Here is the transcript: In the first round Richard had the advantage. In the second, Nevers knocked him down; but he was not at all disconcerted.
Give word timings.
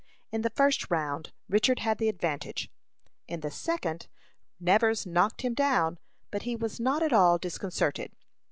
In 0.31 0.41
the 0.41 0.49
first 0.49 0.89
round 0.89 1.31
Richard 1.47 1.77
had 1.81 1.99
the 1.99 2.09
advantage. 2.09 2.71
In 3.27 3.41
the 3.41 3.51
second, 3.51 4.07
Nevers 4.59 5.05
knocked 5.05 5.43
him 5.43 5.53
down; 5.53 5.99
but 6.31 6.41
he 6.41 6.55
was 6.55 6.79
not 6.79 7.03
at 7.03 7.13
all 7.13 7.37
disconcerted. 7.37 8.11